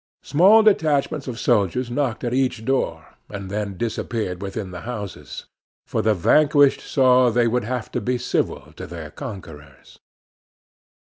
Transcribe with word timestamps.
Small 0.23 0.63
detachments 0.63 1.27
of 1.27 1.39
soldiers 1.39 1.91
knocked 1.91 2.23
at 2.23 2.33
each 2.33 2.65
door, 2.65 3.05
and 3.29 3.51
then 3.51 3.77
disappeared 3.77 4.41
within 4.41 4.71
the 4.71 4.81
houses; 4.81 5.45
for 5.85 6.01
the 6.01 6.15
vanquished 6.15 6.81
saw 6.81 7.29
they 7.29 7.47
would 7.47 7.65
have 7.65 7.91
to 7.91 8.01
be 8.01 8.17
civil 8.17 8.73
to 8.77 8.87
their 8.87 9.11
conquerors. 9.11 9.99